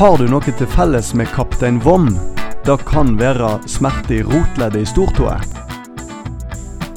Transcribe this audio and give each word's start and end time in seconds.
Har 0.00 0.14
du 0.16 0.30
noe 0.32 0.40
til 0.56 0.64
felles 0.72 1.10
med 1.12 1.28
kaptein 1.28 1.76
Vom? 1.84 2.06
Det 2.64 2.78
kan 2.88 3.10
være 3.20 3.50
smerte 3.68 4.14
i 4.16 4.22
rotleddet 4.24 4.86
i 4.86 4.88
stortåa. 4.88 5.34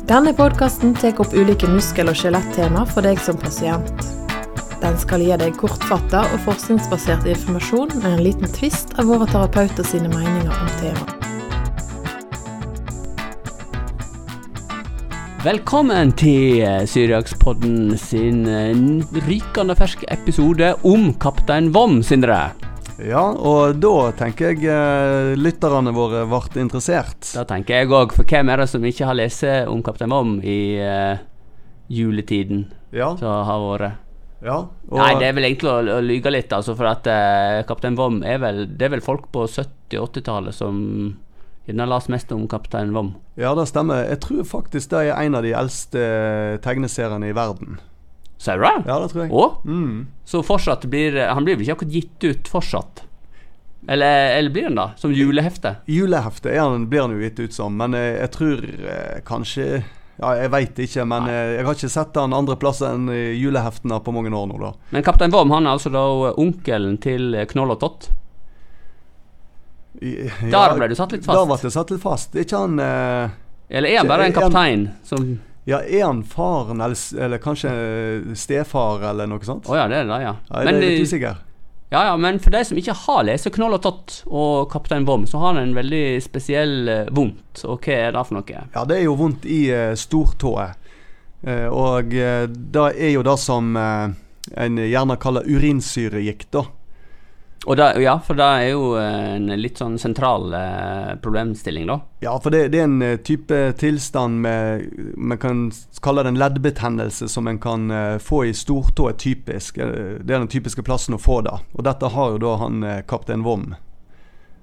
Denne 0.08 0.32
podkasten 0.38 0.94
tar 0.96 1.20
opp 1.20 1.36
ulike 1.36 1.68
muskel- 1.68 2.08
og 2.08 2.16
skjelettema 2.16 2.86
for 2.94 3.04
deg 3.04 3.20
som 3.20 3.36
pasient. 3.36 3.92
Den 4.80 4.96
skal 5.04 5.20
gi 5.20 5.36
deg 5.36 5.60
kortfatta 5.60 6.24
og 6.30 6.40
forskningsbasert 6.48 7.28
informasjon 7.28 7.92
med 7.98 8.10
en 8.14 8.24
liten 8.24 8.56
tvist 8.56 8.96
av 8.96 9.12
våre 9.12 9.28
terapeuter 9.28 9.84
sine 9.84 10.08
meninger 10.08 10.56
om 10.56 10.74
temaet. 10.80 11.20
Velkommen 15.44 16.16
til 16.16 16.64
eh, 16.64 16.82
Syriakspodden 16.88 17.98
sin 18.00 18.46
eh, 18.48 19.24
rykende 19.28 19.76
ferske 19.76 20.08
episode 20.08 20.78
om 20.88 21.10
Kaptein 21.20 21.74
Vom, 21.76 22.00
Sindre. 22.00 22.46
Ja, 23.02 23.24
og 23.34 23.80
da 23.82 24.12
tenker 24.18 24.52
jeg 24.52 24.68
eh, 24.70 25.34
lytterne 25.40 25.94
våre 25.96 26.24
ble 26.30 26.62
interessert. 26.62 27.26
Da 27.34 27.46
tenker 27.50 27.82
jeg 27.82 27.90
òg, 27.90 28.14
for 28.14 28.28
hvem 28.30 28.52
er 28.54 28.62
det 28.62 28.70
som 28.70 28.86
ikke 28.86 29.08
har 29.10 29.18
lest 29.18 29.46
om 29.70 29.82
Kaptein 29.86 30.14
Vom 30.14 30.36
i 30.44 30.78
uh, 30.78 31.18
juletiden 31.90 32.68
Ja, 32.94 33.14
som 33.18 33.44
har 33.48 33.64
vært? 33.66 34.00
ja. 34.44 34.60
Og, 34.90 34.98
Nei, 35.00 35.14
det 35.20 35.30
er 35.30 35.38
vel 35.38 35.48
egentlig 35.50 35.72
å, 35.72 35.80
å 35.98 36.00
lyge 36.04 36.34
litt, 36.34 36.54
altså, 36.54 36.76
for 36.78 36.92
at 36.92 37.08
uh, 37.10 37.64
Kaptein 37.68 37.98
Vom 37.98 38.22
er 38.28 38.42
vel 38.44 38.66
Det 38.70 38.88
er 38.88 38.96
vel 38.98 39.06
folk 39.06 39.30
på 39.34 39.48
70-80-tallet 39.50 40.56
som 40.56 40.84
gjerne 41.66 41.88
lest 41.88 42.12
mest 42.12 42.32
om 42.36 42.44
Kaptein 42.52 42.92
Vom. 42.94 43.14
ja, 43.40 43.56
det 43.56 43.70
stemmer. 43.72 44.04
Jeg 44.04 44.20
tror 44.26 44.44
faktisk 44.44 44.92
det 44.92 45.08
er 45.08 45.18
en 45.18 45.40
av 45.40 45.46
de 45.48 45.56
eldste 45.56 46.06
tegneseriene 46.62 47.32
i 47.32 47.36
verden. 47.36 47.80
Det? 48.38 48.84
Ja, 48.88 49.00
det 49.00 49.10
tror 49.14 49.22
jeg. 49.24 49.32
Og? 49.32 49.62
Mm. 49.66 50.08
Så 50.26 50.42
fortsatt 50.44 50.86
blir 50.92 51.16
Han 51.30 51.46
blir 51.46 51.56
vel 51.56 51.64
ikke 51.64 51.76
akkurat 51.78 51.94
gitt 51.94 52.24
ut 52.28 52.48
fortsatt? 52.52 53.04
Eller, 53.88 54.38
eller 54.38 54.50
blir 54.50 54.64
han 54.64 54.76
da? 54.76 54.90
Som 54.96 55.12
julehefte? 55.14 55.76
Julehefte 55.86 56.52
han, 56.60 56.88
blir 56.90 57.02
han 57.02 57.12
jo 57.12 57.20
gitt 57.24 57.40
ut 57.40 57.54
som, 57.54 57.76
men 57.78 57.94
jeg, 57.98 58.14
jeg 58.22 58.32
tror 58.32 58.64
eh, 58.64 59.20
kanskje 59.28 59.66
Ja, 60.22 60.30
jeg 60.40 60.52
veit 60.54 60.78
ikke, 60.80 61.04
men 61.10 61.26
eh, 61.28 61.56
jeg 61.58 61.66
har 61.68 61.76
ikke 61.76 61.90
sett 61.92 62.16
han 62.22 62.36
andre 62.38 62.56
plasser 62.62 62.94
enn 62.96 63.10
i 63.12 63.22
juleheftene 63.40 63.98
på 64.06 64.14
mange 64.16 64.32
år 64.32 64.46
nå, 64.52 64.60
da. 64.62 64.70
Men 64.94 65.04
Kaptein 65.04 65.34
Worm 65.34 65.52
han 65.52 65.66
er 65.68 65.74
altså 65.76 65.92
da 65.92 66.04
onkelen 66.40 67.00
til 67.04 67.34
Knoll 67.52 67.74
og 67.76 67.80
Tott. 67.82 68.10
I- 70.02 70.30
Der 70.52 70.76
ble 70.78 70.88
du 70.90 70.96
satt 70.96 71.12
litt 71.16 71.26
fast. 71.26 71.38
Der 71.40 71.46
ble 71.50 71.58
jeg 71.64 71.74
satt 71.76 71.92
litt 71.94 72.02
fast. 72.04 72.36
Ikke 72.40 72.60
han 72.64 72.80
eh, 72.80 73.34
Eller 73.70 73.90
er 73.94 73.98
han 74.04 74.08
bare 74.12 74.26
en 74.30 74.36
kaptein 74.36 74.86
en, 74.88 74.88
som 75.08 75.28
Ja, 75.70 75.80
er 75.80 76.06
han 76.06 76.24
faren, 76.28 76.82
eller, 76.84 77.00
eller 77.24 77.40
kanskje 77.44 77.72
eh, 77.72 78.36
stefar, 78.36 79.04
eller 79.10 79.30
noe 79.32 79.46
sånt? 79.48 79.70
Å 79.72 79.80
ja, 79.80 79.88
det 79.92 80.02
er 80.02 80.10
det, 80.10 80.20
ja. 80.26 80.36
Ja, 80.50 80.64
Men, 80.68 80.68
det 80.68 80.74
er 80.74 80.84
litt 80.84 81.00
eh, 81.00 81.08
usikker. 81.08 81.42
ja, 81.94 82.06
ja, 82.10 82.18
men 82.20 82.40
for 82.44 82.56
de 82.56 82.64
som 82.68 82.80
ikke 82.82 82.98
har 83.06 83.24
lest 83.30 83.48
Knoll 83.56 83.78
og 83.78 83.84
Tott 83.86 84.18
og 84.28 84.68
Kaptein 84.74 85.08
Vom, 85.08 85.24
så 85.30 85.40
har 85.40 85.54
han 85.54 85.64
en 85.64 85.76
veldig 85.78 86.06
spesiell 86.26 86.76
eh, 86.92 87.12
vondt. 87.16 87.64
Og 87.64 87.80
hva 87.80 88.00
er 88.10 88.16
det 88.18 88.26
for 88.28 88.40
noe? 88.42 88.64
Ja, 88.76 88.86
det 88.90 89.00
er 89.00 89.06
jo 89.08 89.18
vondt 89.20 89.48
i 89.48 89.66
uh, 89.72 89.94
stortået. 90.00 90.80
Eh, 91.44 91.68
og 91.68 92.14
uh, 92.16 92.46
det 92.48 92.86
er 92.96 93.12
jo 93.12 93.24
det 93.26 93.36
som 93.42 93.76
eh, 93.76 94.14
en 94.64 94.80
gjerne 94.80 95.20
kaller 95.20 95.48
urinsyregikt, 95.48 96.50
da. 96.56 96.66
Og 97.66 97.78
da, 97.80 97.94
ja, 98.02 98.18
for 98.20 98.36
det 98.36 98.44
er 98.44 98.66
jo 98.74 98.88
eh, 99.00 99.36
en 99.38 99.48
litt 99.56 99.80
sånn 99.80 99.96
sentral 100.02 100.52
eh, 100.58 101.14
problemstilling, 101.24 101.88
da. 101.88 101.96
Ja, 102.26 102.34
for 102.44 102.52
det, 102.52 102.66
det 102.74 102.82
er 102.82 102.90
en 102.90 103.06
eh, 103.06 103.16
type 103.24 103.60
tilstand 103.80 104.42
med 104.44 104.90
Man 105.16 105.40
kan 105.40 105.64
kalle 106.04 106.26
det 106.26 106.34
en 106.34 106.42
leddbetennelse 106.42 107.30
som 107.32 107.48
en 107.48 107.62
kan 107.64 107.88
eh, 107.92 108.18
få 108.20 108.44
i 108.50 108.54
stortået 108.58 109.22
typisk. 109.24 109.80
Eh, 109.80 110.20
det 110.20 110.36
er 110.36 110.44
den 110.44 110.52
typiske 110.52 110.84
plassen 110.84 111.16
å 111.16 111.22
få 111.22 111.40
det. 111.48 111.56
Og 111.78 111.88
dette 111.88 112.12
har 112.12 112.36
jo 112.36 112.44
da 112.44 112.58
han 112.66 112.84
eh, 112.84 113.02
kaptein 113.08 113.48
Vom. 113.48 113.72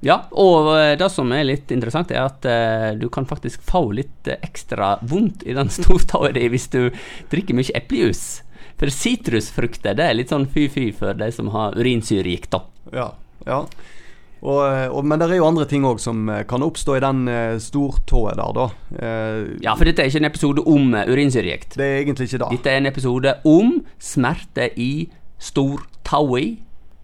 Ja, 0.04 0.22
og 0.32 0.70
det 0.96 1.10
som 1.12 1.28
er 1.36 1.44
litt 1.44 1.72
interessant, 1.72 2.12
er 2.12 2.24
at 2.24 2.44
eh, 2.48 2.92
du 3.00 3.08
kan 3.12 3.28
faktisk 3.28 3.64
få 3.68 3.82
litt 3.96 4.28
ekstra 4.28 4.94
vondt 5.08 5.44
i 5.48 5.56
den 5.56 5.72
stortåa 5.78 6.34
di 6.36 6.46
hvis 6.52 6.68
du 6.72 6.82
drikker 7.32 7.56
mye 7.56 7.76
eplejus. 7.80 8.42
For 8.80 8.92
sitrusfrukter 8.94 9.96
det 9.98 10.06
er 10.08 10.16
litt 10.16 10.32
sånn 10.32 10.48
fy-fy 10.48 10.90
for 10.96 11.16
de 11.18 11.28
som 11.34 11.50
har 11.52 11.76
urinsyregikt, 11.76 12.54
da. 12.54 12.62
Ja. 12.96 13.08
ja. 13.44 13.58
Og, 14.40 14.60
eh, 14.64 14.86
og, 14.88 15.04
men 15.04 15.20
det 15.20 15.28
er 15.28 15.36
jo 15.36 15.48
andre 15.50 15.66
ting 15.68 15.84
òg 15.84 16.00
som 16.00 16.22
eh, 16.32 16.46
kan 16.48 16.64
oppstå 16.64 16.96
i 16.96 17.02
den 17.04 17.26
stortåa 17.60 17.60
stortået 17.60 18.40
der, 18.40 18.56
da. 18.56 18.66
Eh, 18.96 19.42
Ja, 19.66 19.76
for 19.76 19.84
dette 19.84 20.00
er 20.00 20.08
ikke 20.08 20.22
en 20.22 20.30
episode 20.30 20.64
om 20.64 20.94
eh, 20.96 21.12
urinsyregikt. 21.12 21.76
Det 21.76 21.84
er 21.86 22.00
egentlig 22.00 22.30
ikke 22.30 22.40
det. 22.46 22.50
Dette 22.56 22.72
er 22.72 22.80
en 22.80 22.90
episode 22.90 23.36
om 23.52 23.76
smerte 24.00 24.70
i 24.80 24.92
stortåa. 25.36 26.44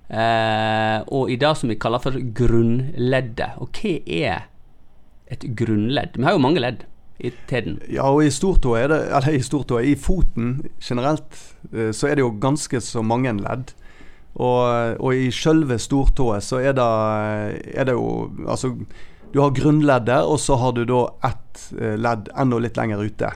Eh, 0.07 0.99
og 1.13 1.31
i 1.31 1.37
det 1.37 1.53
som 1.59 1.69
vi 1.69 1.79
kaller 1.83 2.01
for 2.01 2.17
grunnleddet. 2.41 3.61
Og 3.61 3.69
hva 3.77 3.95
er 4.07 4.47
et 5.29 5.49
grunnledd? 5.59 6.17
Vi 6.17 6.25
har 6.25 6.37
jo 6.39 6.45
mange 6.47 6.63
ledd 6.63 6.87
i 7.19 7.33
teden. 7.49 7.79
Ja, 7.89 8.11
og 8.11 8.25
i 8.27 8.31
stortåa 8.33 8.83
er 8.83 8.93
det 8.93 9.01
Eller 9.09 9.39
i 9.39 9.43
stortåa, 9.45 9.83
i 9.83 9.97
foten 9.97 10.59
generelt, 10.83 11.39
eh, 11.73 11.91
så 11.97 12.11
er 12.11 12.17
det 12.17 12.27
jo 12.27 12.35
ganske 12.41 12.81
så 12.85 13.03
mange 13.03 13.33
ledd. 13.41 13.73
Og, 14.37 15.01
og 15.01 15.17
i 15.17 15.31
sjølve 15.33 15.79
stortået 15.81 16.45
så 16.45 16.61
er 16.61 16.77
det, 16.77 16.89
er 17.73 17.89
det 17.89 17.95
jo 17.97 18.29
Altså, 18.45 18.75
du 19.33 19.41
har 19.41 19.57
grunnleddet, 19.57 20.23
og 20.25 20.39
så 20.41 20.57
har 20.61 20.77
du 20.77 20.85
da 20.89 21.03
ett 21.29 21.67
eh, 21.81 21.97
ledd 22.01 22.31
enda 22.37 22.61
litt 22.63 22.79
lenger 22.79 23.03
ute. 23.05 23.33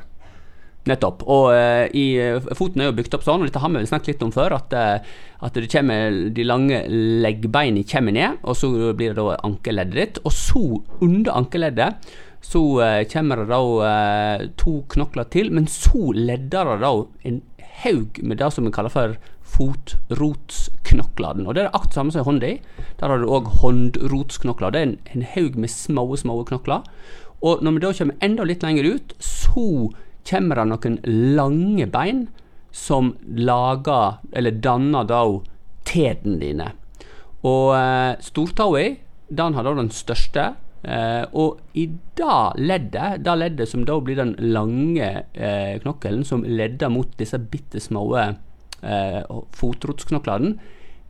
Nettopp. 0.89 1.25
Og 1.29 1.51
uh, 1.53 1.85
i, 1.93 2.15
eh, 2.17 2.47
foten 2.57 2.81
er 2.81 2.89
jo 2.89 2.95
bygd 2.97 3.19
opp 3.19 3.27
sånn, 3.27 3.43
og 3.43 3.51
dette 3.51 3.61
har 3.61 3.73
vi 3.73 3.81
vel 3.83 3.91
snakket 3.91 4.15
litt 4.15 4.25
om 4.25 4.33
før, 4.33 4.55
at, 4.57 4.73
eh, 4.73 5.11
at 5.45 5.59
det 5.59 5.69
kommer, 5.73 6.17
de 6.33 6.47
lange 6.47 6.81
leggbeina 6.89 7.85
kommer 7.91 8.17
ned, 8.17 8.41
og 8.41 8.57
så 8.57 8.71
blir 8.97 9.12
det 9.12 9.21
da 9.21 9.37
ankeleddet 9.45 9.99
ditt. 9.99 10.23
Og 10.25 10.33
så, 10.37 10.65
under 11.05 11.37
ankeleddet, 11.37 12.11
så 12.41 12.62
eh, 12.81 13.05
kommer 13.11 13.37
det 13.43 13.51
da 13.51 13.61
eh, 13.87 14.47
to 14.61 14.81
knokler 14.93 15.28
til, 15.33 15.53
men 15.53 15.69
så 15.71 16.12
ledder 16.17 16.73
det 16.73 16.78
da 16.83 16.93
en 17.28 17.43
haug 17.83 18.21
med 18.23 18.41
det 18.41 18.51
som 18.55 18.67
vi 18.67 18.73
kaller 18.75 18.93
for 18.93 19.17
fotrotsknoklene. 19.51 21.47
Og 21.47 21.55
det 21.56 21.65
er 21.65 21.73
akkurat 21.73 21.99
samme 21.99 22.15
som 22.15 22.27
hånda. 22.27 22.53
Der 23.00 23.12
har 23.12 23.19
du 23.21 23.29
òg 23.29 23.50
håndrotsknokler. 23.61 24.73
Det 24.73 24.81
er 24.81 24.89
en, 24.89 24.99
en 25.15 25.27
haug 25.34 25.59
med 25.61 25.73
små, 25.73 26.05
små 26.17 26.41
knokler. 26.49 26.87
Og 27.41 27.62
når 27.65 27.77
vi 27.77 27.84
da 27.84 27.93
kommer 27.97 28.25
enda 28.25 28.47
litt 28.47 28.65
lenger 28.65 28.84
ut, 28.95 29.15
så 29.19 29.91
kommer 30.29 30.61
det 30.61 30.67
noen 30.71 30.99
lange 31.37 31.87
bein 31.91 32.27
som 32.71 33.15
lager, 33.27 34.21
eller 34.37 34.61
danner 34.62 35.09
da 35.09 35.25
tærne 35.89 36.39
dine. 36.41 36.69
Og 37.47 37.73
eh, 37.75 38.21
stortåa, 38.23 38.84
den 39.31 39.56
har 39.56 39.67
da 39.67 39.75
den 39.79 39.91
største. 39.95 40.53
Eh, 40.83 41.25
og 41.37 41.61
i 41.77 41.87
det 42.17 42.39
leddet, 42.57 43.21
det 43.25 43.37
leddet 43.37 43.69
som 43.69 43.85
da 43.85 43.99
blir 44.01 44.17
den 44.17 44.33
lange 44.53 45.11
eh, 45.33 45.77
knokkelen 45.83 46.25
som 46.25 46.45
ledder 46.47 46.89
mot 46.93 47.13
disse 47.21 47.39
bitte 47.53 47.83
små 47.85 48.05
eh, 48.17 49.21
fotrotsknoklene, 49.61 50.55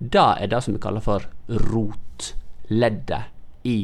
det 0.01 0.27
er 0.43 0.51
det 0.51 0.63
som 0.65 0.75
vi 0.75 0.83
kaller 0.83 1.05
for 1.05 1.27
rotleddet 1.71 3.69
i 3.69 3.79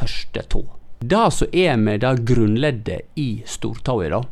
første 0.00 0.42
tå. 0.50 0.64
Det 1.00 1.26
som 1.32 1.54
er 1.56 1.76
med 1.80 2.02
det 2.02 2.24
grunnleddet 2.28 3.20
i 3.20 3.42
stortåa, 3.46 4.08
da, 4.10 4.22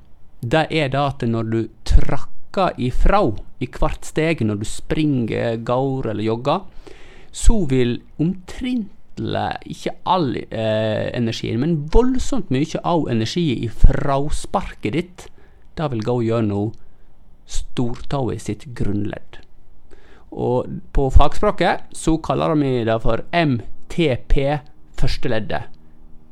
det 0.40 0.64
er 0.70 0.90
det 0.92 1.04
at 1.04 1.22
når 1.28 1.52
du 1.52 1.60
trakker 1.86 2.74
ifra 2.80 3.22
i 3.62 3.68
hvert 3.70 4.04
steg, 4.06 4.42
når 4.42 4.60
du 4.60 4.66
springer, 4.68 5.56
går 5.62 6.10
eller 6.10 6.26
jogger, 6.26 6.66
så 7.30 7.60
vil 7.70 7.98
omtrentlig 9.18 9.74
ikke 9.74 9.94
all 10.06 10.36
eh, 10.36 11.10
energien, 11.14 11.60
men 11.60 11.88
voldsomt 11.92 12.50
mye 12.50 12.80
av 12.84 13.08
energien 13.08 13.64
i 13.64 13.68
frasparket 13.68 14.92
ditt, 14.92 15.28
det 15.76 15.90
vil 15.90 16.02
gå 16.02 16.22
gjennom 16.22 16.72
stortåa 17.46 18.38
sitt 18.38 18.64
grunnledd. 18.74 19.40
Og 20.30 20.66
på 20.92 21.10
fagspråket 21.10 21.94
så 21.96 22.18
kaller 22.18 22.54
vi 22.56 22.84
det 22.84 23.00
for 23.00 23.24
MTP 23.32 24.60
førsteleddet. 24.98 25.68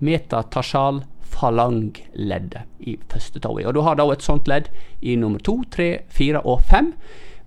Metatarsal 0.01 1.05
falangleddet 1.23 2.67
i 2.81 2.99
første 3.09 3.41
tåa. 3.41 3.67
Og 3.67 3.75
du 3.75 3.81
har 3.81 3.97
da 3.97 4.05
et 4.13 4.23
sånt 4.25 4.47
ledd 4.49 4.69
i 5.01 5.17
nummer 5.17 5.41
to, 5.41 5.63
tre, 5.71 6.05
fire 6.09 6.43
og 6.45 6.63
fem. 6.69 6.93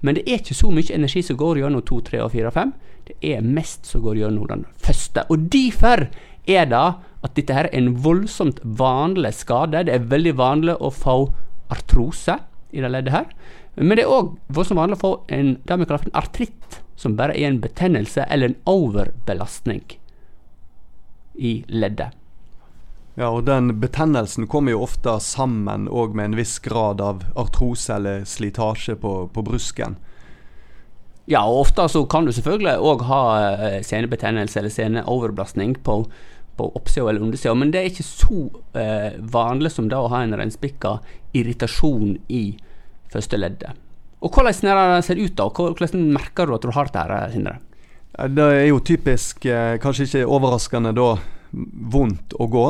Men 0.02 0.16
det 0.16 0.26
er 0.26 0.40
ikke 0.40 0.58
så 0.58 0.72
mye 0.72 0.96
energi 0.96 1.24
som 1.26 1.38
går 1.40 1.60
gjennom 1.62 1.84
to, 1.88 2.00
tre 2.06 2.22
og 2.24 2.32
fire 2.34 2.50
og 2.52 2.56
fem. 2.56 2.74
Det 3.08 3.18
er 3.26 3.46
mest 3.46 3.90
som 3.90 4.04
går 4.06 4.22
gjennom 4.22 4.48
den 4.50 4.66
første. 4.80 5.26
Og 5.30 5.50
derfor 5.52 6.08
er 6.50 6.70
det 6.72 6.86
at 7.26 7.36
dette 7.36 7.56
her 7.56 7.68
er 7.68 7.78
en 7.78 7.96
voldsomt 8.04 8.62
vanlig 8.64 9.34
skade. 9.42 9.84
Det 9.88 9.96
er 9.96 10.12
veldig 10.12 10.36
vanlig 10.40 10.78
å 10.80 10.92
få 10.94 11.18
artrose 11.74 12.38
i 12.72 12.84
det 12.84 12.92
leddet 12.94 13.16
her. 13.16 13.28
Men 13.80 13.98
det 13.98 14.06
er 14.06 14.14
òg 14.14 14.36
voldsomt 14.56 14.80
vanlig 14.80 15.00
å 15.00 15.04
få 15.04 15.14
en, 15.36 15.58
en 15.68 16.16
artritt, 16.20 16.80
som 17.00 17.16
bare 17.20 17.36
er 17.36 17.48
en 17.48 17.62
betennelse 17.64 18.26
eller 18.28 18.52
en 18.52 18.58
overbelastning 18.68 19.84
i 21.40 21.60
leddet. 21.72 22.16
Ja, 23.20 23.34
og 23.36 23.44
den 23.50 23.74
betennelsen 23.82 24.48
kommer 24.48 24.72
jo 24.72 24.86
ofte 24.86 25.18
sammen 25.20 25.90
òg 25.92 26.14
med 26.16 26.30
en 26.30 26.36
viss 26.40 26.54
grad 26.64 27.02
av 27.04 27.26
artrose 27.36 27.92
eller 27.98 28.22
slitasje 28.24 28.96
på, 28.96 29.12
på 29.36 29.44
brusken. 29.44 29.98
Ja, 31.28 31.42
og 31.44 31.66
ofte 31.66 31.90
så 31.92 32.06
kan 32.08 32.24
du 32.24 32.32
selvfølgelig 32.32 32.78
òg 32.80 33.04
ha 33.10 33.24
eh, 33.44 33.82
senebetennelse 33.84 34.62
eller 34.62 34.72
seneoverbelastning 34.72 35.76
på, 35.84 35.98
på 36.56 36.68
oppsida 36.80 37.10
eller 37.10 37.26
undersida, 37.28 37.58
men 37.60 37.74
det 37.76 37.82
er 37.82 37.90
ikke 37.92 38.08
så 38.08 38.46
eh, 38.80 39.20
vanlig 39.36 39.74
som 39.76 39.92
det 39.92 40.00
å 40.00 40.08
ha 40.14 40.24
en 40.24 40.38
reinspikka 40.40 40.96
irritasjon 41.36 42.16
i 42.32 42.44
første 43.12 43.38
leddet. 43.38 43.76
Og 44.24 44.32
Hvordan 44.32 45.04
ser 45.04 45.20
det 45.20 45.28
ut, 45.28 45.36
da? 45.36 45.50
Hvordan 45.52 46.08
merker 46.16 46.48
du 46.48 46.56
at 46.56 46.64
du 46.64 46.72
har 46.72 46.88
dette, 46.88 47.04
her, 47.04 47.36
Sindre? 47.36 47.60
Det 48.32 48.48
er 48.64 48.66
jo 48.70 48.80
typisk, 48.80 49.44
eh, 49.44 49.76
kanskje 49.84 50.08
ikke 50.08 50.24
overraskende 50.40 50.96
da, 50.96 51.18
vondt 51.52 52.40
å 52.40 52.48
gå. 52.48 52.66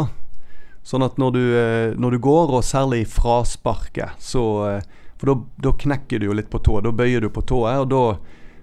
Sånn 0.90 1.06
at 1.06 1.20
når 1.22 1.32
du, 1.36 1.44
eh, 1.54 1.92
når 2.02 2.16
du 2.16 2.20
går, 2.26 2.56
og 2.58 2.66
særlig 2.66 3.04
i 3.04 3.10
frasparket, 3.10 4.18
så 4.18 4.46
eh, 4.70 4.96
For 5.20 5.36
da 5.60 5.74
knekker 5.76 6.22
du 6.22 6.30
jo 6.30 6.34
litt 6.34 6.48
på 6.50 6.62
tå. 6.64 6.78
Da 6.80 6.94
bøyer 6.96 7.20
du 7.20 7.28
på 7.30 7.42
tået, 7.44 7.82
og 7.84 7.90
da 7.92 8.04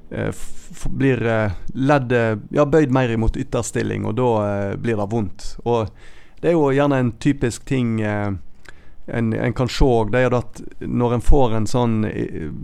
eh, 0.09 0.39
blir 0.89 1.21
leddet 1.77 2.47
ja, 2.57 2.65
bøyd 2.65 2.95
mer 2.97 3.13
imot 3.13 3.37
ytterstilling, 3.37 4.07
og 4.09 4.17
da 4.17 4.31
blir 4.81 4.97
det 4.97 5.07
vondt. 5.13 5.51
Og 5.69 5.93
det 6.41 6.49
er 6.49 6.57
jo 6.57 6.71
gjerne 6.73 7.03
en 7.03 7.13
typisk 7.21 7.67
ting 7.69 8.01
en, 8.01 8.39
en, 9.37 9.53
kan 9.53 9.69
se 9.69 9.91
det 10.15 10.23
er 10.25 10.39
at 10.39 10.63
når 10.81 11.19
en 11.19 11.27
får 11.29 11.59
en 11.59 11.69
sånn 11.69 11.99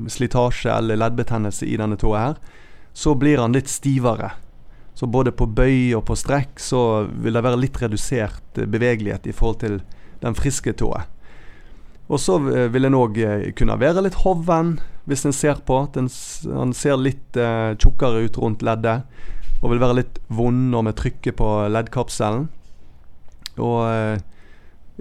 slitasje 0.09 0.73
eller 0.73 0.97
leddbetennelse 0.97 1.69
i 1.69 1.77
denne 1.77 2.01
tåa 2.01 2.25
her, 2.25 2.41
så 2.97 3.13
blir 3.13 3.45
han 3.45 3.53
litt 3.53 3.69
stivere. 3.69 4.33
Så 4.95 5.09
både 5.09 5.33
på 5.33 5.49
bøy 5.49 5.95
og 5.97 6.05
på 6.09 6.17
strekk 6.19 6.61
så 6.61 7.09
vil 7.09 7.35
det 7.37 7.45
være 7.45 7.61
litt 7.61 7.81
redusert 7.81 8.61
eh, 8.61 8.69
bevegelighet 8.69 9.27
i 9.27 9.35
forhold 9.37 9.63
til 9.65 9.81
den 10.23 10.37
friske 10.39 10.75
tåa. 10.79 11.07
Og 12.13 12.21
så 12.21 12.37
eh, 12.53 12.69
vil 12.73 12.89
en 12.89 12.99
òg 12.99 13.21
eh, 13.23 13.47
kunne 13.57 13.79
være 13.81 14.05
litt 14.05 14.21
hoven 14.23 14.77
hvis 15.09 15.25
en 15.27 15.35
ser 15.35 15.63
på. 15.67 15.79
Den, 15.95 16.11
han 16.53 16.75
ser 16.77 17.01
litt 17.01 17.39
eh, 17.39 17.73
tjukkere 17.79 18.27
ut 18.27 18.39
rundt 18.41 18.65
leddet 18.67 19.07
og 19.63 19.73
vil 19.73 19.83
være 19.83 20.01
litt 20.01 20.19
vond 20.33 20.73
når 20.73 20.89
vi 20.89 20.99
trykker 20.99 21.37
på 21.39 21.49
leddkapselen. 21.71 22.49
Og 23.63 23.83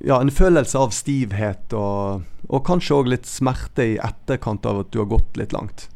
ja, 0.05 0.17
en 0.19 0.33
følelse 0.33 0.77
av 0.77 0.91
stivhet 0.93 1.73
og, 1.73 2.27
og 2.45 2.61
kanskje 2.67 2.97
òg 2.99 3.09
litt 3.09 3.25
smerte 3.25 3.87
i 3.93 3.95
etterkant 3.97 4.67
av 4.69 4.83
at 4.83 4.91
du 4.93 4.99
har 5.01 5.09
gått 5.09 5.39
litt 5.39 5.55
langt. 5.55 5.87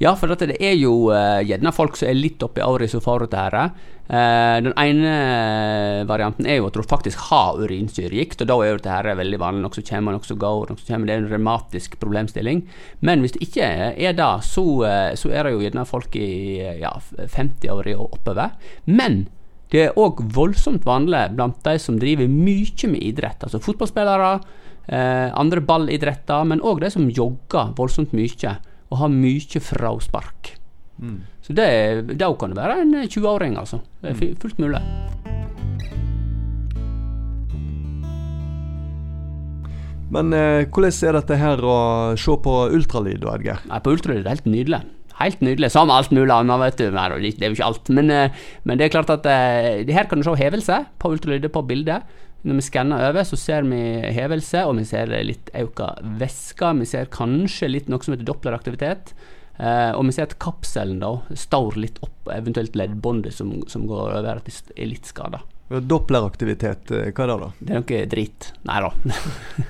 Ja, 0.00 0.14
for 0.18 0.32
det 0.32 0.56
er 0.56 0.76
jo 0.78 1.10
uh, 1.12 1.42
gjerne 1.44 1.74
folk 1.74 1.98
som 1.98 2.08
er 2.08 2.18
litt 2.18 2.42
oppi 2.42 2.64
året 2.64 2.90
som 2.90 3.02
får 3.04 3.26
dette. 3.26 3.64
Uh, 4.12 4.56
den 4.64 4.72
ene 4.80 5.12
varianten 6.08 6.48
er 6.48 6.58
jo 6.58 6.70
at 6.70 6.78
du 6.78 6.82
faktisk 6.86 7.28
har 7.28 7.60
urinsyregikt, 7.60 8.42
og 8.42 8.50
da 8.50 8.56
er 8.62 8.72
jo 8.72 8.80
dette 8.80 9.18
veldig 9.20 9.42
vanlig. 9.42 9.64
Noe 9.66 9.78
som 9.78 9.86
kommer, 9.90 10.16
noe 10.16 10.28
som 10.28 10.40
går. 10.40 10.72
Noe 10.72 10.80
som 10.80 10.94
kommer. 10.94 11.10
Det 11.10 11.14
er 11.14 11.22
en 11.24 11.30
revmatisk 11.34 12.00
problemstilling. 12.02 12.64
Men 13.00 13.22
hvis 13.22 13.36
det 13.36 13.44
ikke 13.46 13.68
er 13.92 14.16
det, 14.18 14.32
så, 14.48 14.66
så 15.18 15.30
er 15.30 15.46
det 15.46 15.54
jo 15.54 15.62
gjerne 15.66 15.86
folk 15.88 16.16
i 16.18 16.32
ja, 16.80 16.96
50-åra 17.36 17.94
og 17.98 18.18
oppover. 18.18 18.58
Men 18.90 19.24
det 19.72 19.86
er 19.86 19.94
òg 19.96 20.20
voldsomt 20.34 20.84
vanlig 20.84 21.30
blant 21.32 21.62
de 21.64 21.78
som 21.80 21.96
driver 22.00 22.28
mye 22.28 22.90
med 22.92 23.00
idrett. 23.00 23.40
Altså 23.46 23.60
fotballspillere, 23.64 24.34
uh, 24.92 25.28
andre 25.40 25.62
ballidretter, 25.64 26.44
men 26.48 26.60
òg 26.60 26.82
de 26.82 26.90
som 26.92 27.08
jogger 27.08 27.72
voldsomt 27.78 28.12
mye 28.16 28.56
og 28.92 29.00
har 29.00 29.12
mye 29.12 29.62
fraspark. 29.64 30.54
Mm. 31.02 31.22
Så 31.42 31.56
det, 31.56 31.68
da 32.20 32.28
kan 32.38 32.52
det 32.52 32.60
være 32.60 32.82
en 32.84 32.94
20-åring, 33.08 33.56
altså. 33.58 33.80
Det 34.02 34.12
er 34.12 34.18
mm. 34.20 34.40
fullt 34.44 34.60
mulig. 34.62 34.82
Men 40.12 40.34
eh, 40.36 40.68
hvordan 40.68 40.92
er 41.08 41.16
dette 41.16 41.38
her 41.40 41.62
å 41.64 41.76
se 42.20 42.34
på 42.44 42.56
ultralyd, 42.76 43.24
Edgar? 43.24 43.62
Nei, 43.70 43.78
På 43.80 43.94
ultralyd 43.96 44.20
er 44.20 44.26
det 44.26 44.34
helt 44.36 44.50
nydelig. 44.52 44.82
Helt 45.22 45.40
nydelig. 45.44 45.70
Som 45.72 45.92
alt 45.92 46.12
mulig 46.12 46.32
annet, 46.34 46.60
vet 46.60 46.82
du. 46.82 46.90
Nei, 46.92 47.06
det 47.22 47.32
er 47.40 47.52
jo 47.52 47.56
ikke 47.56 47.70
alt. 47.70 47.88
Men, 47.96 48.10
eh, 48.12 48.42
men 48.68 48.78
det 48.78 48.86
er 48.86 48.92
klart 48.92 49.12
at 49.14 49.28
eh, 49.28 49.88
her 49.88 50.10
kan 50.10 50.20
du 50.20 50.26
se 50.28 50.36
hevelse 50.36 50.82
på 51.00 51.14
ultralydet 51.16 51.52
på 51.54 51.64
bildet. 51.64 52.04
Når 52.42 52.58
vi 52.58 52.64
skanner 52.66 53.04
over, 53.10 53.22
så 53.26 53.38
ser 53.38 53.66
vi 53.70 53.78
hevelse, 54.16 54.64
og 54.66 54.74
vi 54.80 54.86
ser 54.88 55.12
litt 55.22 55.52
økt 55.54 55.84
væske. 56.18 56.72
Vi 56.80 56.88
ser 56.90 57.12
kanskje 57.14 57.70
litt 57.70 57.92
noe 57.92 58.02
som 58.02 58.16
heter 58.16 58.26
doppleraktivitet. 58.26 59.14
Eh, 59.62 59.92
og 59.94 60.06
vi 60.08 60.14
ser 60.16 60.30
at 60.30 60.38
kapselen 60.42 61.02
da 61.02 61.16
står 61.38 61.76
litt 61.78 62.00
opp, 62.02 62.26
eventuelt 62.32 62.76
leddbåndet 62.78 63.36
som, 63.36 63.54
som, 63.70 63.86
går 63.86 64.16
over, 64.18 64.40
at 64.40 64.48
det 64.48 64.74
er 64.74 64.90
litt 64.90 65.06
skada. 65.06 65.42
Doppleraktivitet, 65.72 66.90
eh, 66.90 67.12
hva 67.14 67.24
er 67.24 67.30
det 67.30 67.36
da? 67.38 67.50
Det 67.58 67.76
er 67.76 67.78
noe 67.80 68.00
drit. 68.12 68.48
Nei 68.68 68.80
da. 68.84 68.90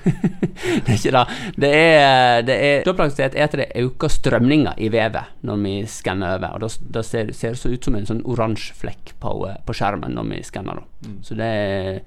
det 0.03 0.95
er 0.95 0.97
ikke 0.97 1.13
det. 1.15 1.23
Det 1.65 1.71
er, 1.77 2.41
det 2.47 2.57
er 2.57 2.87
Doppleraktivitet 2.87 3.37
er 3.37 3.47
at 3.47 3.59
det 3.59 3.69
øker 3.83 4.11
strømninga 4.11 4.75
i 4.81 4.89
vevet 4.93 5.45
når 5.45 5.63
vi 5.67 5.75
skanner 5.91 6.39
over. 6.39 6.57
og 6.57 6.91
Det 6.97 7.05
ser, 7.07 7.31
ser 7.37 7.59
så 7.59 7.71
ut 7.71 7.85
som 7.85 7.99
en 7.99 8.09
sånn 8.09 8.25
oransje 8.25 8.75
flekk 8.81 9.15
på, 9.21 9.37
eh, 9.51 9.61
på, 9.67 9.77
skjermen 9.77 10.17
når 10.17 10.31
vi 10.31 10.43
skanner. 10.47 10.83
Mm. 11.05 11.17
Så 11.27 11.39
det 11.39 11.53
er 11.53 12.03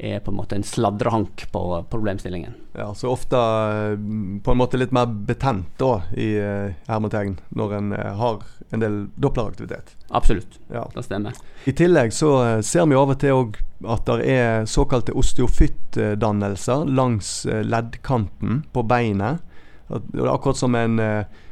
er 0.00 0.20
på 0.20 0.30
en 0.30 0.36
måte 0.36 0.56
en 0.56 0.62
sladrehank 0.62 1.52
på 1.52 1.84
problemstillingen. 1.90 2.54
Ja, 2.72 2.94
Så 2.94 3.10
ofte 3.10 3.36
eh, 3.36 3.98
på 4.44 4.50
en 4.50 4.56
måte 4.56 4.80
litt 4.80 4.92
mer 4.92 5.06
betent 5.06 5.68
da, 5.78 6.02
i 6.16 6.32
uh, 6.40 6.72
hermetegn, 6.88 7.36
når 7.48 7.74
en 7.76 7.92
uh, 7.92 8.06
har 8.16 8.40
en 8.70 8.80
del 8.80 8.96
doppleraktivitet. 9.20 9.92
Absolutt, 10.08 10.60
ja. 10.72 10.86
det 10.94 11.04
stemmer. 11.04 11.36
I 11.64 11.74
tillegg 11.76 12.14
så 12.16 12.32
ser 12.64 12.86
vi 12.88 12.96
av 12.96 13.12
og 13.12 13.20
til 13.20 13.36
òg 13.36 13.60
at 13.90 14.08
det 14.08 14.30
er 14.30 14.66
såkalte 14.70 15.14
osteofyttdannelser 15.16 16.86
langs 16.88 17.32
leddkanten 17.46 18.62
på 18.72 18.84
beinet. 18.86 19.42
Det 19.88 20.22
er 20.22 20.30
akkurat 20.30 20.60
som 20.60 20.76
en 20.78 21.00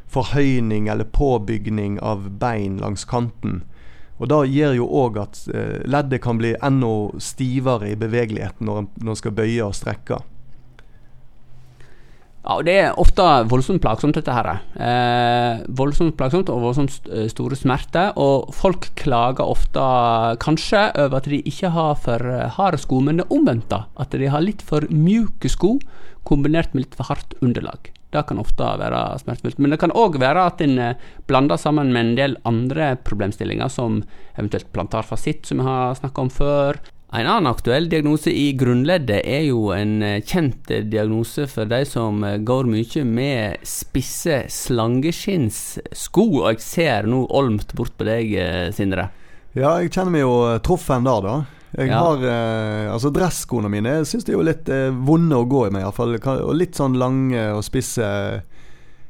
forhøyning 0.08 0.86
eller 0.88 1.08
påbygning 1.10 1.98
av 2.00 2.28
bein 2.38 2.78
langs 2.78 3.04
kanten. 3.08 3.64
Og 4.18 4.26
Det 4.30 4.40
gjør 4.50 4.74
jo 4.80 4.88
òg 5.04 5.20
at 5.22 5.44
eh, 5.54 5.78
leddet 5.86 6.22
kan 6.24 6.40
bli 6.40 6.56
enda 6.64 6.90
stivere 7.22 7.92
i 7.92 7.98
bevegeligheten 7.98 8.66
når 8.66 8.88
en 8.88 9.18
skal 9.18 9.34
bøye 9.36 9.62
og 9.66 9.76
strekke. 9.78 10.18
Ja, 12.48 12.56
og 12.56 12.64
Det 12.64 12.74
er 12.80 12.98
ofte 12.98 13.24
voldsomt 13.50 13.82
plagsomt, 13.84 14.16
dette 14.16 14.34
her. 14.34 14.48
Eh, 14.74 15.62
voldsomt 15.68 16.16
plagsomt 16.18 16.50
og 16.50 16.64
voldsomt 16.64 17.10
eh, 17.12 17.28
store 17.30 17.58
smerter. 17.58 18.16
Og 18.18 18.50
folk 18.56 18.90
klager 18.98 19.46
ofte 19.46 19.84
kanskje 20.42 20.88
over 20.96 21.20
at 21.20 21.30
de 21.30 21.42
ikke 21.44 21.70
har 21.76 21.94
for 22.02 22.24
harde 22.58 22.80
sko, 22.82 23.02
men 23.04 23.22
det 23.22 23.28
omvendte. 23.30 23.84
At 24.00 24.16
de 24.16 24.32
har 24.32 24.42
litt 24.42 24.64
for 24.66 24.88
mjuke 24.90 25.52
sko 25.52 25.76
kombinert 26.28 26.74
med 26.74 26.88
litt 26.88 26.98
for 26.98 27.12
hardt 27.12 27.38
underlag. 27.44 27.92
Det 28.10 28.22
kan 28.28 28.40
ofte 28.40 28.66
være 28.80 29.00
smertefullt. 29.20 29.58
Men 29.60 29.74
det 29.74 29.80
kan 29.82 29.92
òg 29.92 30.16
være 30.20 30.46
at 30.48 30.62
en 30.64 30.78
eh, 30.80 31.08
blander 31.28 31.60
sammen 31.60 31.92
med 31.92 32.04
en 32.04 32.14
del 32.16 32.36
andre 32.48 32.94
problemstillinger, 33.04 33.68
som 33.68 34.00
eventuelt 34.38 34.70
plantarfasitt, 34.72 35.44
som 35.46 35.60
vi 35.60 35.66
har 35.68 35.98
snakka 35.98 36.24
om 36.24 36.30
før. 36.32 36.80
En 37.08 37.24
annen 37.24 37.48
aktuell 37.48 37.86
diagnose 37.88 38.32
i 38.32 38.50
grunnleddet 38.56 39.20
er 39.28 39.44
jo 39.50 39.74
en 39.76 40.00
eh, 40.04 40.22
kjent 40.24 40.72
diagnose 40.88 41.44
for 41.52 41.68
de 41.68 41.82
som 41.88 42.24
eh, 42.24 42.40
går 42.40 42.72
mye 42.72 43.04
med 43.04 43.68
spisse 43.68 44.40
slangeskinnssko. 44.56 46.26
Og 46.40 46.48
jeg 46.54 46.64
ser 46.64 47.12
nå 47.12 47.26
olmt 47.28 47.76
bort 47.76 47.96
på 48.00 48.08
deg, 48.08 48.32
Sindre. 48.76 49.10
Ja, 49.52 49.76
jeg 49.82 49.92
kjenner 49.92 50.16
meg 50.16 50.24
jo 50.24 50.34
truffen 50.64 51.04
der, 51.04 51.28
da. 51.28 51.38
Jeg 51.76 51.90
ja. 51.90 51.98
har 52.00 52.22
eh, 52.24 52.86
Altså, 52.92 53.10
dresskoene 53.12 53.68
mine 53.72 53.98
syns 54.08 54.24
de 54.24 54.32
er 54.32 54.38
jo 54.38 54.46
litt 54.46 54.70
eh, 54.72 54.88
vonde 54.88 55.36
å 55.36 55.48
gå 55.48 55.66
i 55.66 55.72
meg, 55.74 55.84
iallfall. 55.84 56.16
Og 56.16 56.54
litt 56.56 56.78
sånn 56.78 56.96
lange 57.00 57.50
og 57.54 57.64
spisse. 57.66 58.06